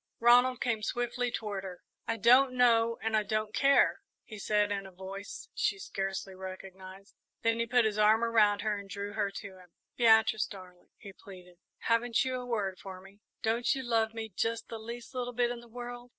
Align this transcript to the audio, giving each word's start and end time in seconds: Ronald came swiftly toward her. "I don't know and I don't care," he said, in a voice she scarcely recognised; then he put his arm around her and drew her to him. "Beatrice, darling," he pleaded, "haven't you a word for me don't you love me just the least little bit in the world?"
Ronald 0.19 0.61
came 0.61 0.81
swiftly 0.81 1.29
toward 1.29 1.63
her. 1.63 1.83
"I 2.07 2.17
don't 2.17 2.53
know 2.53 2.97
and 3.03 3.15
I 3.15 3.21
don't 3.21 3.53
care," 3.53 4.01
he 4.23 4.39
said, 4.39 4.71
in 4.71 4.87
a 4.87 4.91
voice 4.91 5.47
she 5.53 5.77
scarcely 5.77 6.33
recognised; 6.33 7.13
then 7.43 7.59
he 7.59 7.67
put 7.67 7.85
his 7.85 7.99
arm 7.99 8.23
around 8.23 8.61
her 8.63 8.79
and 8.79 8.89
drew 8.89 9.13
her 9.13 9.29
to 9.29 9.59
him. 9.59 9.73
"Beatrice, 9.97 10.47
darling," 10.47 10.89
he 10.97 11.13
pleaded, 11.13 11.57
"haven't 11.81 12.25
you 12.25 12.33
a 12.41 12.47
word 12.47 12.79
for 12.79 12.99
me 12.99 13.19
don't 13.43 13.75
you 13.75 13.83
love 13.83 14.15
me 14.15 14.27
just 14.35 14.69
the 14.69 14.79
least 14.79 15.13
little 15.13 15.33
bit 15.33 15.51
in 15.51 15.59
the 15.59 15.67
world?" 15.69 16.09